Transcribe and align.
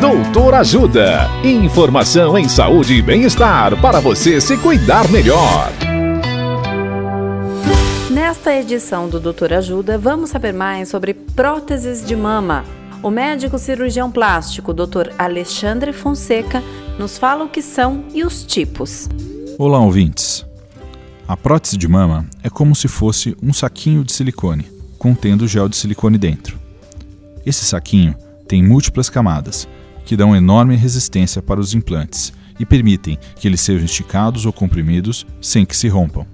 Doutor 0.00 0.54
Ajuda. 0.54 1.28
Informação 1.42 2.38
em 2.38 2.48
saúde 2.48 2.94
e 2.94 3.02
bem-estar 3.02 3.76
para 3.80 3.98
você 3.98 4.40
se 4.40 4.56
cuidar 4.56 5.10
melhor. 5.10 5.72
Nesta 8.08 8.54
edição 8.54 9.08
do 9.08 9.18
Doutor 9.18 9.52
Ajuda, 9.52 9.98
vamos 9.98 10.30
saber 10.30 10.52
mais 10.52 10.88
sobre 10.88 11.14
próteses 11.14 12.06
de 12.06 12.14
mama. 12.14 12.64
O 13.02 13.10
médico 13.10 13.58
cirurgião 13.58 14.08
plástico, 14.08 14.72
Dr. 14.72 15.10
Alexandre 15.18 15.92
Fonseca, 15.92 16.62
nos 16.96 17.18
fala 17.18 17.42
o 17.42 17.48
que 17.48 17.60
são 17.60 18.04
e 18.14 18.22
os 18.22 18.44
tipos. 18.44 19.08
Olá, 19.58 19.80
ouvintes. 19.80 20.46
A 21.26 21.36
prótese 21.36 21.76
de 21.76 21.88
mama 21.88 22.24
é 22.40 22.48
como 22.48 22.72
se 22.76 22.86
fosse 22.86 23.36
um 23.42 23.52
saquinho 23.52 24.04
de 24.04 24.12
silicone, 24.12 24.70
contendo 24.96 25.48
gel 25.48 25.68
de 25.68 25.76
silicone 25.76 26.18
dentro. 26.18 26.56
Esse 27.44 27.64
saquinho 27.64 28.14
tem 28.46 28.62
múltiplas 28.62 29.10
camadas 29.10 29.66
que 30.08 30.16
dão 30.16 30.34
enorme 30.34 30.74
resistência 30.74 31.42
para 31.42 31.60
os 31.60 31.74
implantes 31.74 32.32
e 32.58 32.64
permitem 32.64 33.18
que 33.36 33.46
eles 33.46 33.60
sejam 33.60 33.84
esticados 33.84 34.46
ou 34.46 34.52
comprimidos 34.54 35.26
sem 35.38 35.66
que 35.66 35.76
se 35.76 35.86
rompam. 35.86 36.26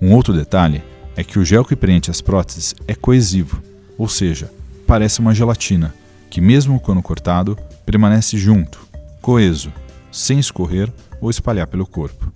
Um 0.00 0.12
outro 0.12 0.34
detalhe 0.34 0.82
é 1.14 1.22
que 1.22 1.38
o 1.38 1.44
gel 1.44 1.64
que 1.64 1.76
preenche 1.76 2.10
as 2.10 2.20
próteses 2.20 2.74
é 2.88 2.96
coesivo, 2.96 3.62
ou 3.96 4.08
seja, 4.08 4.50
parece 4.88 5.20
uma 5.20 5.32
gelatina, 5.32 5.94
que 6.28 6.40
mesmo 6.40 6.80
quando 6.80 7.00
cortado, 7.00 7.56
permanece 7.86 8.36
junto, 8.36 8.88
coeso, 9.20 9.72
sem 10.10 10.40
escorrer 10.40 10.92
ou 11.20 11.30
espalhar 11.30 11.68
pelo 11.68 11.86
corpo. 11.86 12.32